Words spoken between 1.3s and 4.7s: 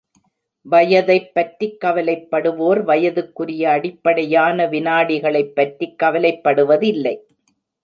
பற்றிக் கவலைப்படுவோர் வயதுக்குரிய அடிப்படையான